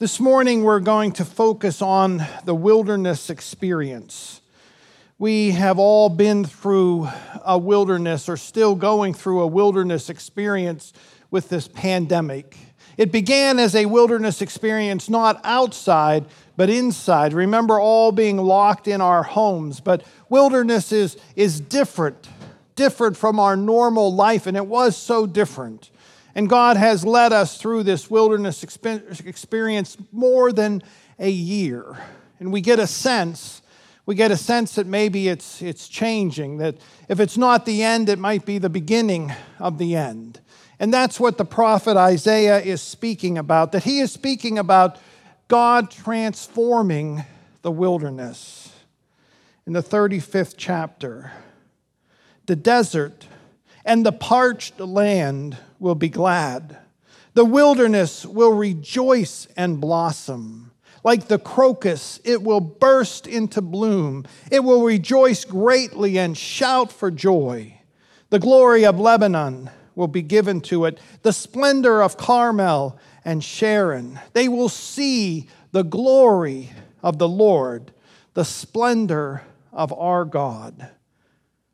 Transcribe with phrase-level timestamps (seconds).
[0.00, 4.40] This morning, we're going to focus on the wilderness experience.
[5.18, 7.08] We have all been through
[7.44, 10.92] a wilderness or still going through a wilderness experience
[11.32, 12.56] with this pandemic.
[12.96, 16.26] It began as a wilderness experience not outside,
[16.56, 17.32] but inside.
[17.32, 22.28] Remember all being locked in our homes, but wilderness is, is different,
[22.76, 25.90] different from our normal life, and it was so different.
[26.38, 30.84] And God has led us through this wilderness experience more than
[31.18, 31.98] a year.
[32.38, 33.60] And we get a sense,
[34.06, 36.76] we get a sense that maybe it's, it's changing, that
[37.08, 40.38] if it's not the end, it might be the beginning of the end.
[40.78, 44.96] And that's what the prophet Isaiah is speaking about, that he is speaking about
[45.48, 47.24] God transforming
[47.62, 48.72] the wilderness.
[49.66, 51.32] In the 35th chapter,
[52.46, 53.26] the desert
[53.88, 56.76] and the parched land will be glad.
[57.32, 60.72] The wilderness will rejoice and blossom.
[61.02, 64.26] Like the crocus, it will burst into bloom.
[64.50, 67.80] It will rejoice greatly and shout for joy.
[68.28, 74.20] The glory of Lebanon will be given to it, the splendor of Carmel and Sharon.
[74.34, 76.70] They will see the glory
[77.02, 77.92] of the Lord,
[78.34, 80.90] the splendor of our God.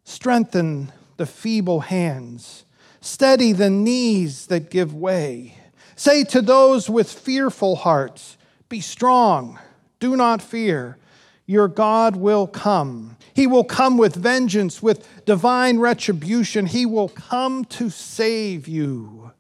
[0.04, 2.64] Strengthen the feeble hands
[3.04, 5.58] Steady the knees that give way.
[5.94, 8.38] Say to those with fearful hearts,
[8.70, 9.58] Be strong,
[10.00, 10.96] do not fear.
[11.44, 13.18] Your God will come.
[13.34, 16.64] He will come with vengeance, with divine retribution.
[16.64, 19.32] He will come to save you.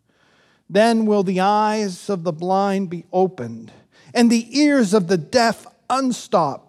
[0.68, 3.72] Then will the eyes of the blind be opened,
[4.12, 6.63] and the ears of the deaf unstopped.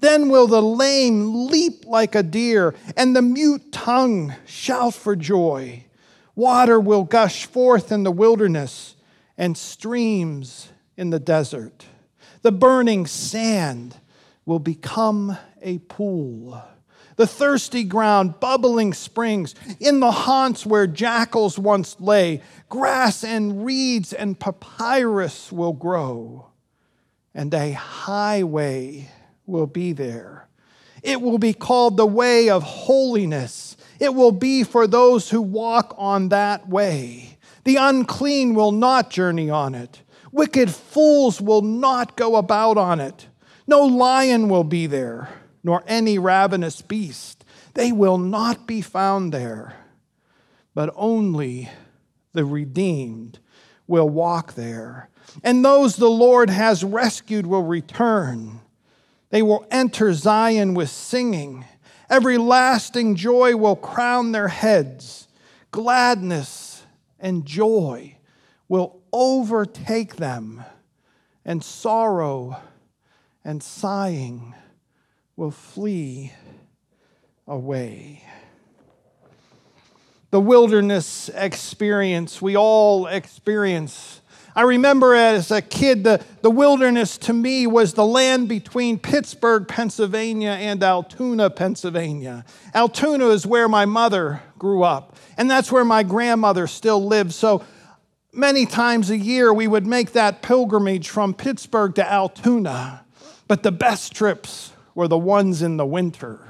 [0.00, 5.84] Then will the lame leap like a deer, and the mute tongue shout for joy.
[6.34, 8.96] Water will gush forth in the wilderness
[9.36, 11.84] and streams in the desert.
[12.42, 13.96] The burning sand
[14.46, 16.62] will become a pool.
[17.16, 24.14] The thirsty ground, bubbling springs, in the haunts where jackals once lay, grass and reeds
[24.14, 26.46] and papyrus will grow,
[27.34, 29.10] and a highway
[29.50, 30.48] will be there.
[31.02, 35.94] It will be called the way of holiness it will be for those who walk
[35.98, 37.36] on that way.
[37.64, 40.02] The unclean will not journey on it.
[40.32, 43.28] Wicked fools will not go about on it.
[43.66, 45.28] No lion will be there,
[45.62, 47.44] nor any ravenous beast.
[47.74, 49.76] They will not be found there,
[50.74, 51.68] but only
[52.32, 53.38] the redeemed
[53.86, 55.10] will walk there.
[55.44, 58.60] And those the Lord has rescued will return.
[59.30, 61.64] They will enter Zion with singing.
[62.10, 65.28] Everlasting joy will crown their heads.
[65.70, 66.82] Gladness
[67.18, 68.16] and joy
[68.68, 70.64] will overtake them,
[71.44, 72.60] and sorrow
[73.44, 74.54] and sighing
[75.36, 76.32] will flee
[77.46, 78.24] away.
[80.30, 84.19] The wilderness experience we all experience
[84.54, 89.68] I remember as a kid, the, the wilderness to me was the land between Pittsburgh,
[89.68, 92.44] Pennsylvania, and Altoona, Pennsylvania.
[92.74, 97.36] Altoona is where my mother grew up, and that's where my grandmother still lives.
[97.36, 97.64] So
[98.32, 103.04] many times a year, we would make that pilgrimage from Pittsburgh to Altoona.
[103.46, 106.49] But the best trips were the ones in the winter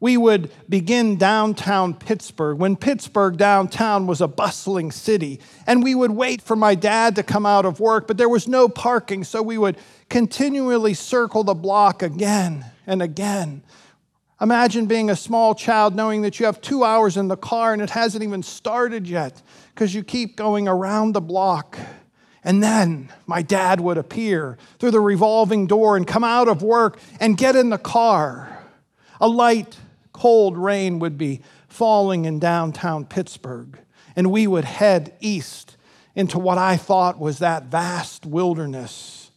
[0.00, 5.40] we would begin downtown Pittsburgh when Pittsburgh downtown was a bustling city.
[5.66, 8.48] And we would wait for my dad to come out of work, but there was
[8.48, 9.76] no parking, so we would
[10.08, 13.62] continually circle the block again and again.
[14.40, 17.82] Imagine being a small child knowing that you have two hours in the car and
[17.82, 19.42] it hasn't even started yet
[19.74, 21.78] because you keep going around the block.
[22.42, 26.98] And then my dad would appear through the revolving door and come out of work
[27.20, 28.64] and get in the car.
[29.20, 29.76] A light
[30.12, 33.78] cold rain would be falling in downtown Pittsburgh,
[34.16, 35.76] and we would head east
[36.14, 39.30] into what I thought was that vast wilderness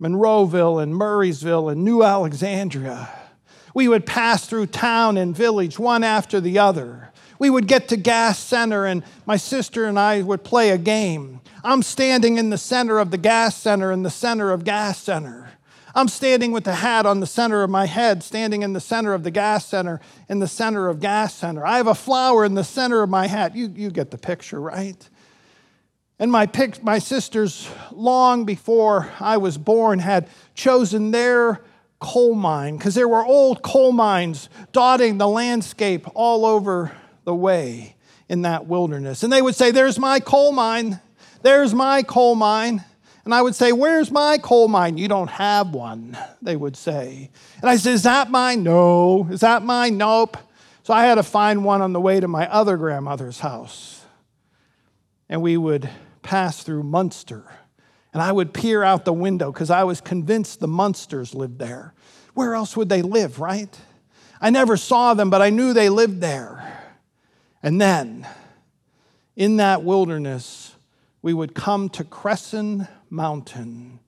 [0.00, 3.08] Monroeville and Murrysville and New Alexandria.
[3.74, 7.12] We would pass through town and village one after the other.
[7.38, 11.40] We would get to Gas Center, and my sister and I would play a game.
[11.62, 15.50] I'm standing in the center of the gas center, in the center of Gas Center.
[15.94, 19.14] I'm standing with the hat on the center of my head, standing in the center
[19.14, 21.64] of the gas center, in the center of gas center.
[21.64, 23.54] I have a flower in the center of my hat.
[23.54, 25.08] You, you get the picture, right?
[26.18, 31.60] And my, pic, my sisters, long before I was born, had chosen their
[32.00, 36.92] coal mine because there were old coal mines dotting the landscape all over
[37.24, 37.96] the way
[38.28, 39.22] in that wilderness.
[39.22, 41.00] And they would say, There's my coal mine.
[41.42, 42.84] There's my coal mine.
[43.24, 44.98] And I would say, Where's my coal mine?
[44.98, 47.30] You don't have one, they would say.
[47.60, 48.62] And I said, Is that mine?
[48.62, 49.28] No.
[49.30, 49.96] Is that mine?
[49.96, 50.36] Nope.
[50.82, 54.04] So I had to find one on the way to my other grandmother's house.
[55.28, 55.88] And we would
[56.22, 57.50] pass through Munster.
[58.12, 61.94] And I would peer out the window because I was convinced the Munsters lived there.
[62.34, 63.74] Where else would they live, right?
[64.40, 66.82] I never saw them, but I knew they lived there.
[67.62, 68.28] And then,
[69.36, 70.74] in that wilderness,
[71.22, 74.00] we would come to Cresson Mountain.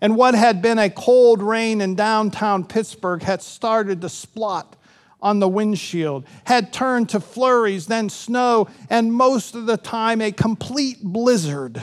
[0.00, 4.74] And what had been a cold rain in downtown Pittsburgh had started to splot
[5.22, 10.32] on the windshield, had turned to flurries, then snow, and most of the time a
[10.32, 11.82] complete blizzard.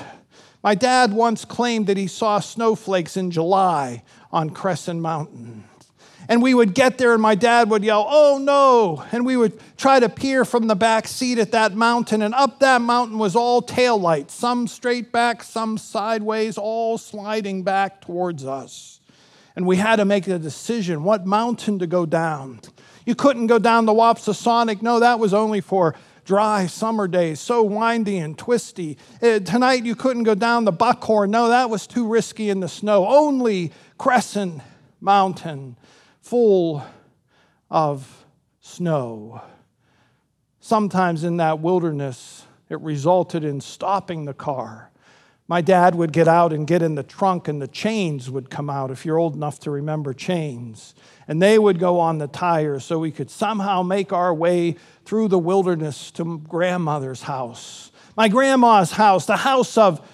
[0.64, 5.64] My dad once claimed that he saw snowflakes in July on Cresson Mountain.
[6.30, 9.06] And we would get there, and my dad would yell, Oh no!
[9.12, 12.60] And we would try to peer from the back seat at that mountain, and up
[12.60, 18.46] that mountain was all tail lights, some straight back, some sideways, all sliding back towards
[18.46, 19.00] us.
[19.56, 22.60] And we had to make a decision what mountain to go down.
[23.06, 24.82] You couldn't go down the Wopsononock.
[24.82, 25.96] No, that was only for
[26.26, 28.98] dry summer days, so windy and twisty.
[29.24, 31.32] Uh, tonight you couldn't go down the Buckhorn.
[31.32, 33.08] No, that was too risky in the snow.
[33.08, 34.62] Only Cresson
[35.00, 35.78] Mountain,
[36.28, 36.84] full
[37.70, 38.26] of
[38.60, 39.42] snow.
[40.60, 44.92] Sometimes in that wilderness, it resulted in stopping the car.
[45.48, 48.70] My dad would get out and get in the trunk, and the chains would come
[48.70, 50.94] out, if you're old enough to remember chains
[51.28, 54.76] and they would go on the tires so we could somehow make our way
[55.06, 57.92] through the wilderness to grandmother's house.
[58.16, 60.06] My grandma's house, the house of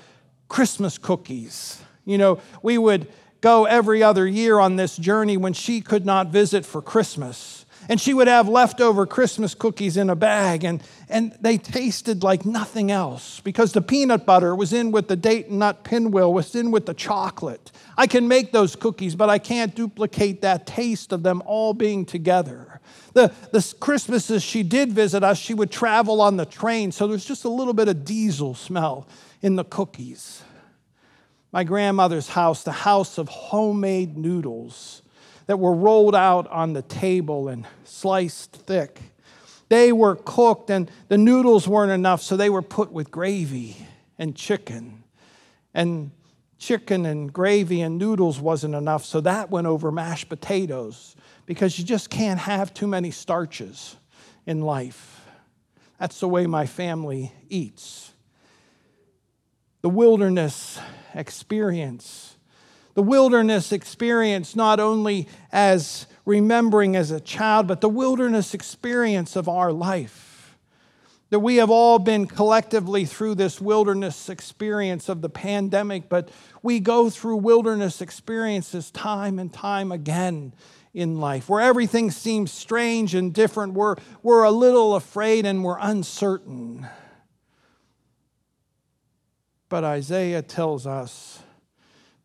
[0.48, 1.80] Christmas cookies.
[2.04, 3.08] You know, we would
[3.44, 7.66] go every other year on this journey when she could not visit for Christmas.
[7.90, 12.46] And she would have leftover Christmas cookies in a bag, and, and they tasted like
[12.46, 16.56] nothing else because the peanut butter was in with the date and nut pinwheel, was
[16.56, 17.74] in with the chocolate.
[17.98, 22.06] I can make those cookies, but I can't duplicate that taste of them all being
[22.06, 22.80] together.
[23.12, 27.26] The, the Christmases she did visit us, she would travel on the train, so there's
[27.26, 29.06] just a little bit of diesel smell
[29.42, 30.44] in the cookies.
[31.54, 35.04] My grandmother's house, the house of homemade noodles
[35.46, 39.00] that were rolled out on the table and sliced thick.
[39.70, 43.78] They were cooked, and the noodles weren't enough, so they were put with gravy
[44.18, 45.04] and chicken.
[45.76, 46.10] And
[46.58, 51.16] chicken and gravy and noodles wasn't enough, so that went over mashed potatoes
[51.46, 53.96] because you just can't have too many starches
[54.48, 55.22] in life.
[56.00, 58.13] That's the way my family eats.
[59.84, 60.80] The wilderness
[61.14, 62.34] experience
[62.94, 69.50] the wilderness experience, not only as remembering as a child, but the wilderness experience of
[69.50, 70.58] our life.
[71.32, 76.30] That we have all been collectively through this wilderness experience of the pandemic, but
[76.62, 80.54] we go through wilderness experiences time and time again
[80.94, 83.74] in life where everything seems strange and different.
[83.74, 86.88] We're, we're a little afraid and we're uncertain.
[89.74, 91.42] But Isaiah tells us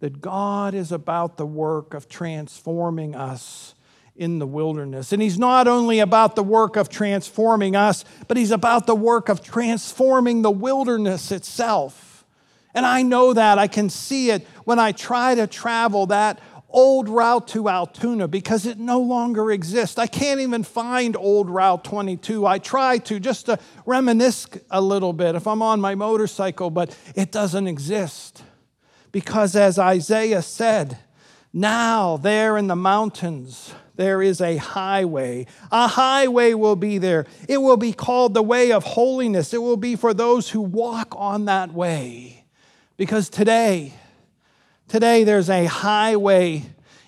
[0.00, 3.74] that God is about the work of transforming us
[4.14, 5.14] in the wilderness.
[5.14, 9.30] And He's not only about the work of transforming us, but He's about the work
[9.30, 12.26] of transforming the wilderness itself.
[12.74, 13.58] And I know that.
[13.58, 16.40] I can see it when I try to travel that
[16.70, 19.98] old route to Altoona because it no longer exists.
[19.98, 22.46] I can't even find old Route 22.
[22.46, 26.96] I try to just to reminisce a little bit if I'm on my motorcycle, but
[27.14, 28.42] it doesn't exist.
[29.12, 30.98] Because as Isaiah said,
[31.52, 35.46] now there in the mountains, there is a highway.
[35.72, 37.26] A highway will be there.
[37.48, 39.54] It will be called the way of holiness.
[39.54, 42.44] It will be for those who walk on that way.
[42.96, 43.94] Because today,
[44.88, 46.64] today there's a highway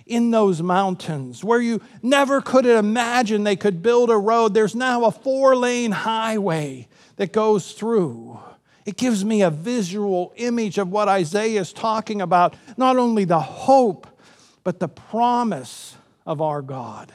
[0.06, 4.54] in those mountains where you never could imagine they could build a road.
[4.54, 8.40] There's now a four lane highway that goes through.
[8.84, 13.40] It gives me a visual image of what Isaiah is talking about not only the
[13.40, 14.06] hope,
[14.64, 15.96] but the promise
[16.26, 17.12] of our God.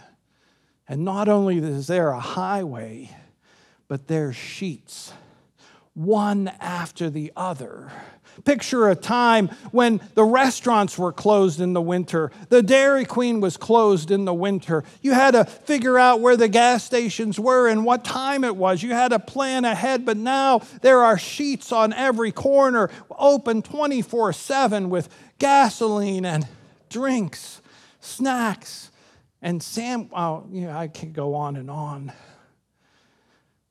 [0.88, 3.10] And not only is there a highway,
[3.88, 5.12] but there's Sheetz,
[5.94, 7.92] one after the other
[8.44, 13.58] Picture a time when the restaurants were closed in the winter, the Dairy Queen was
[13.58, 14.84] closed in the winter.
[15.02, 18.84] You had to figure out where the gas stations were and what time it was.
[18.84, 24.34] You had to plan ahead, but now there are Sheetz on every corner, open 24
[24.34, 26.48] 7 with gasoline and
[26.90, 27.62] drinks,
[28.00, 28.92] snacks,
[29.42, 30.10] and Sam.
[30.14, 32.12] Oh, yeah, I can go on and on.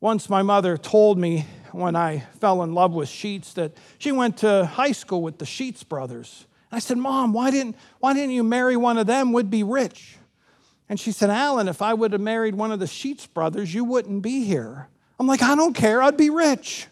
[0.05, 4.37] Once my mother told me when I fell in love with Sheetz that she went
[4.37, 6.45] to high school with the Sheetz brothers.
[6.71, 9.33] I said, Mom, why didn't, why didn't you marry one of them?
[9.33, 10.19] Would be rich.
[10.91, 13.83] And she said, Alan, if I would have married one of the Sheetz brothers, you
[13.83, 14.89] wouldn't be here.
[15.19, 16.87] I'm like, I don't care, I'd be rich.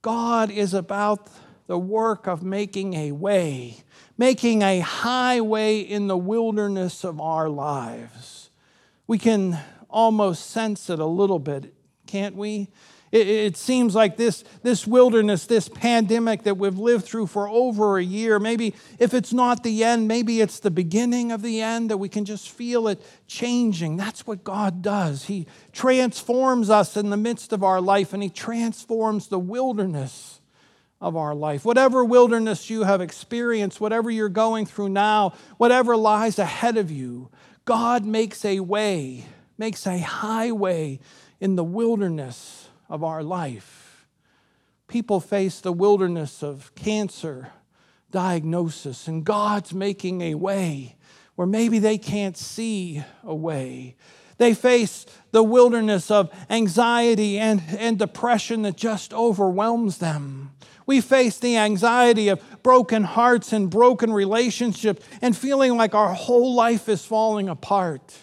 [0.00, 1.28] God is about
[1.66, 3.78] the work of making a way,
[4.16, 8.50] making a highway in the wilderness of our lives.
[9.08, 9.58] We can
[9.94, 11.72] almost sense it a little bit,
[12.06, 12.68] can't we?
[13.12, 17.96] It, it, seems like this, this wilderness, this pandemic that we've lived through for over
[17.96, 21.92] a year, maybe if it's not the end, maybe it's the beginning of the end,
[21.92, 23.96] that we can just feel it changing.
[23.96, 25.26] That's what God does.
[25.26, 30.40] He transforms us in the midst of our life, and He transforms the wilderness
[31.00, 31.64] of our life.
[31.64, 37.30] Whatever wilderness you have experienced, whatever you're going through now, whatever lies ahead of you,
[37.64, 41.00] God makes a way makes a highway
[41.40, 44.06] in the wilderness of our life.
[44.88, 47.52] People face the wilderness of cancer
[48.14, 50.94] diagnosis, and God's making a way
[51.34, 53.96] where maybe they can't see a way.
[54.38, 60.52] They face the wilderness of anxiety and, and depression that just overwhelms them.
[60.86, 66.54] We face the anxiety of broken hearts and broken relationships and feeling like our whole
[66.54, 68.14] life is falling apart.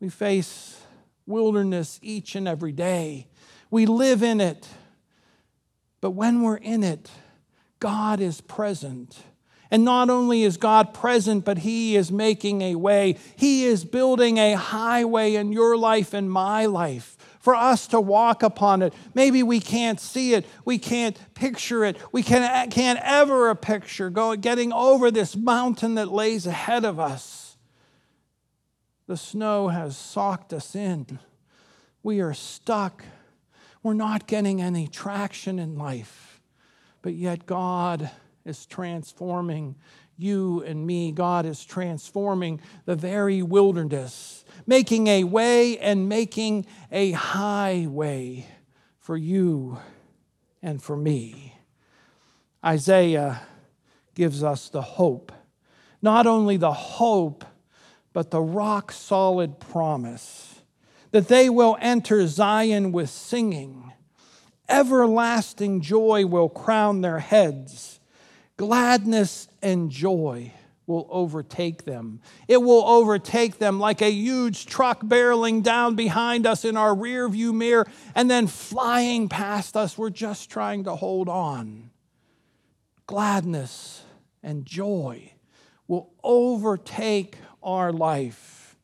[0.00, 0.80] We face
[1.26, 3.28] wilderness each and every day.
[3.70, 4.66] We live in it.
[6.00, 7.10] But when we're in it,
[7.78, 9.18] God is present.
[9.70, 13.16] And not only is God present, but He is making a way.
[13.36, 18.42] He is building a highway in your life and my life for us to walk
[18.42, 18.92] upon it.
[19.14, 24.36] Maybe we can't see it, we can't picture it, we can, can't ever picture go,
[24.36, 27.49] getting over this mountain that lays ahead of us.
[29.10, 31.18] The snow has socked us in.
[32.00, 33.04] We are stuck.
[33.82, 36.40] We're not getting any traction in life.
[37.02, 38.08] But yet, God
[38.44, 39.74] is transforming
[40.16, 41.10] you and me.
[41.10, 48.46] God is transforming the very wilderness, making a way and making a highway
[49.00, 49.80] for you
[50.62, 51.56] and for me.
[52.64, 53.40] Isaiah
[54.14, 55.32] gives us the hope,
[56.00, 57.44] not only the hope
[58.12, 60.60] but the rock solid promise
[61.12, 63.92] that they will enter Zion with singing.
[64.68, 67.98] Everlasting joy will crown their heads.
[68.56, 70.52] Gladness and joy
[70.86, 72.20] will overtake them.
[72.48, 77.28] It will overtake them like a huge truck barreling down behind us in our rear
[77.28, 79.96] view mirror and then flying past us.
[79.96, 81.90] We're just trying to hold on.
[83.06, 84.02] Gladness
[84.42, 85.32] and joy
[85.86, 88.76] will overtake our life,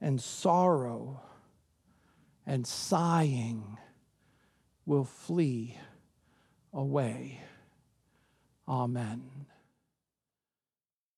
[0.00, 1.20] and sorrow
[2.46, 3.78] and sighing
[4.86, 5.76] will flee
[6.72, 7.40] away.
[8.68, 9.49] Amen.